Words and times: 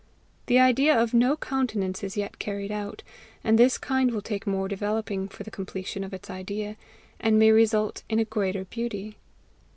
The 0.47 0.57
idea 0.57 0.99
of 0.99 1.13
no 1.13 1.37
countenance 1.37 2.03
is 2.03 2.17
yet 2.17 2.39
carried 2.39 2.71
out, 2.71 3.03
and 3.43 3.55
this 3.59 3.77
kind 3.77 4.09
will 4.09 4.23
take 4.23 4.47
more 4.47 4.67
developing 4.67 5.27
for 5.27 5.43
the 5.43 5.51
completion 5.51 6.03
of 6.03 6.11
its 6.11 6.27
idea, 6.27 6.75
and 7.19 7.37
may 7.37 7.51
result 7.51 8.01
in 8.09 8.17
a 8.17 8.25
greater 8.25 8.65
beauty. 8.65 9.17